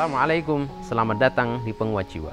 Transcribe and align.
Assalamualaikum, 0.00 0.64
selamat 0.88 1.16
datang 1.20 1.60
di 1.60 1.76
Penguat 1.76 2.08
Jiwa. 2.08 2.32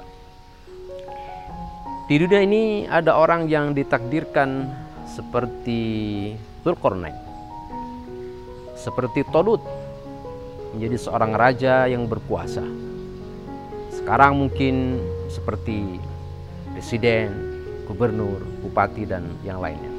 Di 2.08 2.16
dunia 2.16 2.40
ini 2.40 2.88
ada 2.88 3.12
orang 3.12 3.44
yang 3.44 3.76
ditakdirkan 3.76 4.72
seperti 5.04 6.32
Zulkarnain, 6.64 7.12
seperti 8.72 9.20
Tolut, 9.28 9.60
menjadi 10.72 10.96
seorang 10.96 11.36
raja 11.36 11.84
yang 11.84 12.08
berkuasa. 12.08 12.64
Sekarang 13.92 14.40
mungkin 14.40 15.04
seperti 15.28 16.00
presiden, 16.72 17.28
gubernur, 17.84 18.48
bupati, 18.64 19.04
dan 19.04 19.28
yang 19.44 19.60
lainnya. 19.60 19.92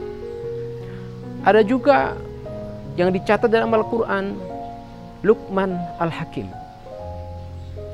Ada 1.45 1.61
juga 1.61 2.17
yang 2.97 3.13
dicatat 3.13 3.45
dalam 3.45 3.69
Al-Quran, 3.77 4.33
Luqman 5.21 5.77
Al-Hakim. 6.01 6.58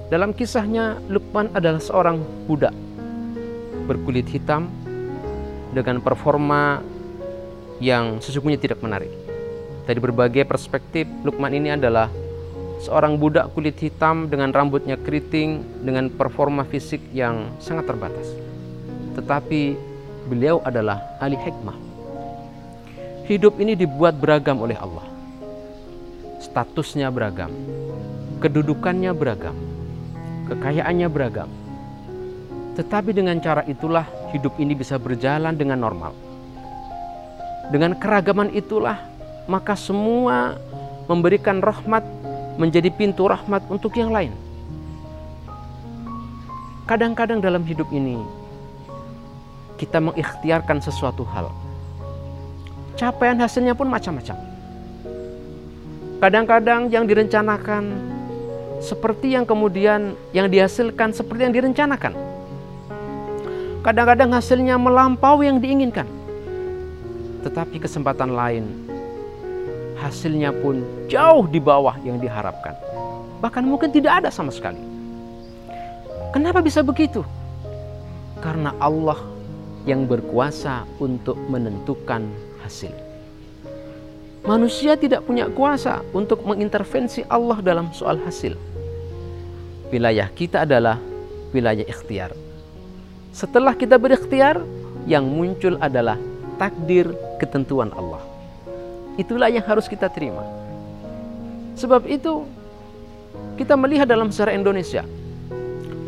Dalam 0.06 0.38
kisahnya, 0.38 1.02
Luqman 1.10 1.50
adalah 1.58 1.82
seorang 1.82 2.22
budak 2.46 2.78
berkulit 3.90 4.30
hitam 4.30 4.70
dengan 5.74 5.98
performa 5.98 6.86
yang 7.82 8.22
sesungguhnya 8.22 8.62
tidak 8.62 8.86
menarik. 8.86 9.10
Dari 9.90 9.98
berbagai 9.98 10.46
perspektif, 10.46 11.10
Luqman 11.26 11.58
ini 11.58 11.74
adalah 11.74 12.14
seorang 12.86 13.18
budak 13.18 13.50
kulit 13.58 13.82
hitam 13.82 14.30
dengan 14.30 14.54
rambutnya 14.54 14.94
keriting 14.94 15.66
dengan 15.82 16.14
performa 16.14 16.70
fisik 16.70 17.02
yang 17.10 17.50
sangat 17.58 17.90
terbatas. 17.90 18.30
Tetapi 19.18 19.74
beliau 20.30 20.62
adalah 20.62 21.02
ahli 21.18 21.34
hikmah. 21.34 21.78
Hidup 23.26 23.58
ini 23.58 23.74
dibuat 23.74 24.22
beragam 24.22 24.62
oleh 24.62 24.78
Allah. 24.78 25.06
Statusnya 26.46 27.10
beragam, 27.10 27.50
kedudukannya 28.38 29.10
beragam, 29.18 29.58
kekayaannya 30.50 31.08
beragam. 31.10 31.50
Tetapi 32.76 33.16
dengan 33.16 33.40
cara 33.40 33.64
itulah 33.66 34.04
hidup 34.36 34.60
ini 34.60 34.76
bisa 34.76 35.00
berjalan 35.00 35.56
dengan 35.56 35.80
normal. 35.80 36.12
Dengan 37.72 37.98
keragaman 37.98 38.54
itulah 38.54 39.00
maka 39.50 39.74
semua 39.74 40.58
memberikan 41.10 41.62
rahmat 41.62 42.04
menjadi 42.58 42.90
pintu 42.94 43.30
rahmat 43.30 43.64
untuk 43.72 43.94
yang 43.98 44.14
lain. 44.14 44.34
Kadang-kadang 46.86 47.42
dalam 47.42 47.66
hidup 47.66 47.90
ini 47.90 48.22
kita 49.82 49.98
mengikhtiarkan 49.98 50.80
sesuatu 50.80 51.26
hal. 51.26 51.50
Capaian 52.96 53.36
hasilnya 53.42 53.76
pun 53.76 53.92
macam-macam. 53.92 54.38
Kadang-kadang 56.24 56.88
yang 56.88 57.04
direncanakan 57.04 58.15
seperti 58.86 59.34
yang 59.34 59.50
kemudian 59.50 60.14
yang 60.30 60.46
dihasilkan 60.46 61.10
seperti 61.10 61.50
yang 61.50 61.56
direncanakan. 61.58 62.14
Kadang-kadang 63.82 64.30
hasilnya 64.38 64.78
melampaui 64.78 65.50
yang 65.50 65.58
diinginkan. 65.58 66.06
Tetapi 67.42 67.82
kesempatan 67.82 68.34
lain 68.34 68.66
hasilnya 69.98 70.54
pun 70.54 70.86
jauh 71.10 71.50
di 71.50 71.58
bawah 71.58 71.98
yang 72.06 72.22
diharapkan. 72.22 72.78
Bahkan 73.42 73.64
mungkin 73.66 73.90
tidak 73.90 74.22
ada 74.22 74.30
sama 74.30 74.54
sekali. 74.54 74.80
Kenapa 76.30 76.62
bisa 76.62 76.86
begitu? 76.86 77.26
Karena 78.44 78.76
Allah 78.78 79.18
yang 79.88 80.06
berkuasa 80.10 80.84
untuk 81.02 81.38
menentukan 81.50 82.26
hasil. 82.66 82.92
Manusia 84.46 84.94
tidak 84.94 85.26
punya 85.26 85.50
kuasa 85.50 86.06
untuk 86.14 86.46
mengintervensi 86.46 87.26
Allah 87.26 87.58
dalam 87.66 87.90
soal 87.94 88.22
hasil. 88.22 88.54
Wilayah 89.96 90.28
kita 90.28 90.68
adalah 90.68 91.00
wilayah 91.56 91.88
ikhtiar. 91.88 92.36
Setelah 93.32 93.72
kita 93.80 93.96
berikhtiar, 93.96 94.60
yang 95.08 95.24
muncul 95.24 95.80
adalah 95.80 96.20
takdir 96.60 97.16
ketentuan 97.40 97.96
Allah. 97.96 98.20
Itulah 99.16 99.48
yang 99.48 99.64
harus 99.64 99.88
kita 99.88 100.12
terima. 100.12 100.44
Sebab 101.80 102.12
itu 102.12 102.44
kita 103.56 103.80
melihat 103.80 104.04
dalam 104.04 104.36
sejarah 104.36 104.60
Indonesia, 104.60 105.08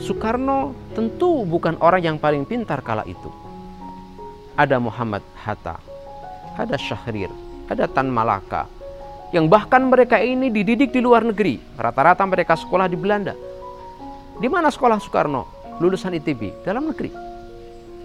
Soekarno 0.03 0.75
tentu 0.91 1.47
bukan 1.47 1.79
orang 1.79 2.03
yang 2.03 2.17
paling 2.19 2.43
pintar 2.43 2.83
kala 2.83 3.07
itu. 3.07 3.31
Ada 4.59 4.83
Muhammad 4.83 5.23
Hatta, 5.47 5.79
ada 6.59 6.75
Syahrir, 6.75 7.31
ada 7.71 7.87
Tan 7.87 8.11
Malaka, 8.11 8.67
yang 9.31 9.47
bahkan 9.47 9.87
mereka 9.87 10.19
ini 10.19 10.51
dididik 10.51 10.91
di 10.91 10.99
luar 10.99 11.23
negeri. 11.23 11.55
Rata-rata 11.79 12.27
mereka 12.27 12.59
sekolah 12.59 12.91
di 12.91 12.99
Belanda. 12.99 13.46
Di 14.37 14.45
mana 14.45 14.69
sekolah 14.69 15.01
Soekarno? 15.01 15.49
Lulusan 15.81 16.13
ITB, 16.17 16.61
dalam 16.61 16.89
negeri. 16.89 17.09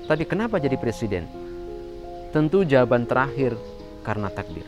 Tadi 0.09 0.25
kenapa 0.25 0.57
jadi 0.57 0.77
presiden? 0.81 1.29
Tentu 2.33 2.65
jawaban 2.65 3.05
terakhir 3.05 3.57
karena 4.01 4.33
takdir. 4.33 4.65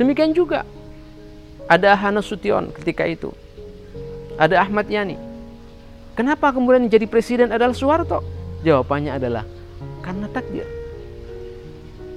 Demikian 0.00 0.32
juga 0.32 0.64
ada 1.68 1.92
Hana 1.92 2.24
Sution 2.24 2.72
ketika 2.72 3.04
itu. 3.04 3.28
Ada 4.40 4.64
Ahmad 4.64 4.88
Yani. 4.88 5.20
Kenapa 6.16 6.52
kemudian 6.56 6.88
jadi 6.88 7.04
presiden 7.04 7.52
adalah 7.52 7.76
Soeharto? 7.76 8.24
Jawabannya 8.64 9.12
adalah 9.20 9.44
karena 10.00 10.26
takdir. 10.32 10.64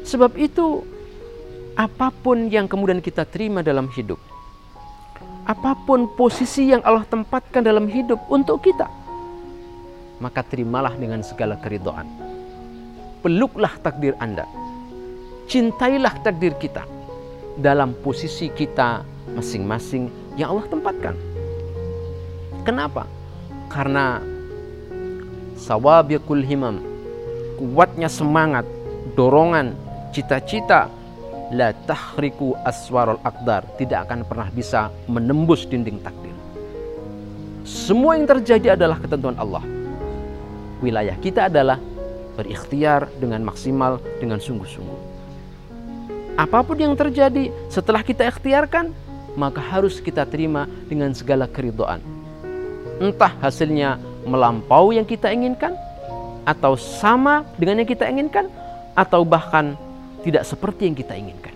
Sebab 0.08 0.36
itu 0.40 0.84
apa 1.76 2.12
pun 2.12 2.48
yang 2.48 2.68
kemudian 2.68 3.04
kita 3.04 3.28
terima 3.28 3.60
dalam 3.60 3.92
hidup, 3.92 4.20
apa 5.44 5.76
pun 5.84 6.08
posisi 6.16 6.72
yang 6.72 6.80
Allah 6.88 7.04
tempatkan 7.04 7.64
dalam 7.64 7.92
hidup 7.92 8.20
untuk 8.32 8.64
kita, 8.64 8.88
maka 10.24 10.40
terimalah 10.40 10.96
dengan 10.96 11.20
segala 11.20 11.60
keridoan. 11.60 12.08
Peluklah 13.20 13.76
takdir 13.84 14.16
Anda. 14.20 14.48
Cintailah 15.48 16.24
takdir 16.24 16.56
kita 16.56 16.88
dalam 17.60 17.92
posisi 18.00 18.48
kita 18.52 19.04
masing-masing 19.36 20.08
yang 20.40 20.56
Allah 20.56 20.68
tempatkan. 20.72 21.16
Kenapa? 22.64 23.04
Karena 23.68 24.24
sawabiqul 25.60 26.44
himam, 26.48 26.80
kuatnya 27.60 28.08
semangat, 28.08 28.64
dorongan, 29.20 29.76
cita-cita 30.16 30.88
la 31.54 31.70
tahriku 31.86 32.58
aswarul 32.66 33.22
akdar 33.22 33.64
tidak 33.78 34.10
akan 34.10 34.26
pernah 34.26 34.50
bisa 34.50 34.90
menembus 35.06 35.70
dinding 35.70 36.02
takdir. 36.02 36.34
Semua 37.64 38.18
yang 38.18 38.28
terjadi 38.28 38.76
adalah 38.76 38.98
ketentuan 39.00 39.38
Allah. 39.40 39.64
Wilayah 40.84 41.16
kita 41.22 41.48
adalah 41.48 41.80
berikhtiar 42.36 43.08
dengan 43.22 43.46
maksimal, 43.46 44.02
dengan 44.18 44.42
sungguh-sungguh. 44.42 45.14
Apa 46.34 46.66
pun 46.66 46.76
yang 46.82 46.98
terjadi 46.98 47.54
setelah 47.70 48.02
kita 48.02 48.26
ikhtiarkan, 48.26 48.90
maka 49.38 49.62
harus 49.62 50.02
kita 50.02 50.26
terima 50.26 50.66
dengan 50.90 51.14
segala 51.14 51.46
keridoan. 51.46 52.02
Entah 52.98 53.32
hasilnya 53.38 54.02
melampaui 54.26 54.98
yang 54.98 55.06
kita 55.06 55.30
inginkan, 55.30 55.78
atau 56.44 56.74
sama 56.76 57.46
dengan 57.56 57.86
yang 57.86 57.90
kita 57.90 58.10
inginkan, 58.10 58.50
atau 58.98 59.22
bahkan 59.24 59.78
tidak 60.24 60.48
seperti 60.48 60.88
yang 60.88 60.96
kita 60.98 61.14
inginkan. 61.14 61.54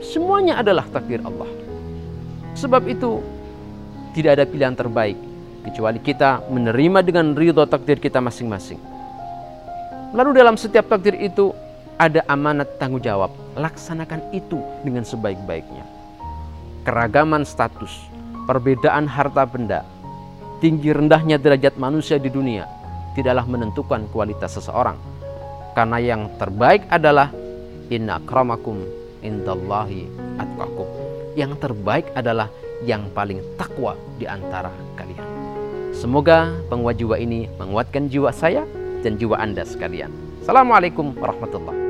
Semuanya 0.00 0.62
adalah 0.62 0.86
takdir 0.88 1.20
Allah. 1.26 1.50
Sebab 2.54 2.86
itu, 2.86 3.18
tidak 4.14 4.38
ada 4.38 4.44
pilihan 4.46 4.78
terbaik 4.78 5.18
kecuali 5.66 5.98
kita 5.98 6.46
menerima 6.48 7.02
dengan 7.02 7.34
ridho 7.34 7.66
takdir 7.66 7.98
kita 7.98 8.22
masing-masing. 8.22 8.78
Lalu 10.14 10.30
dalam 10.38 10.54
setiap 10.54 10.86
takdir 10.86 11.18
itu 11.18 11.50
ada 11.98 12.22
amanat 12.30 12.78
tanggung 12.78 13.02
jawab. 13.02 13.34
Laksanakan 13.58 14.30
itu 14.30 14.62
dengan 14.86 15.02
sebaik-baiknya. 15.02 15.82
Keragaman 16.86 17.42
status, 17.42 17.90
perbedaan 18.46 19.10
harta 19.10 19.42
benda, 19.48 19.82
tinggi 20.62 20.94
rendahnya 20.94 21.40
derajat 21.40 21.74
manusia 21.80 22.20
di 22.22 22.30
dunia 22.30 22.68
tidaklah 23.14 23.46
menentukan 23.46 24.10
kualitas 24.10 24.58
seseorang. 24.58 24.98
Karena 25.72 25.98
yang 26.02 26.30
terbaik 26.38 26.86
adalah 26.90 27.30
Inna 27.92 28.16
akramakum 28.16 28.80
indallahi 29.20 30.08
atqakum. 30.40 30.88
Yang 31.36 31.52
terbaik 31.60 32.08
adalah 32.16 32.48
yang 32.86 33.08
paling 33.12 33.44
takwa 33.60 33.96
di 34.16 34.24
antara 34.24 34.72
kalian. 34.96 35.24
Semoga 35.92 36.52
penguat 36.72 36.96
jiwa 37.00 37.16
ini 37.20 37.48
menguatkan 37.60 38.08
jiwa 38.08 38.32
saya 38.32 38.64
dan 39.04 39.20
jiwa 39.20 39.36
Anda 39.36 39.64
sekalian. 39.68 40.12
Assalamualaikum 40.44 41.16
warahmatullahi 41.16 41.76
wabarakatuh. 41.76 41.84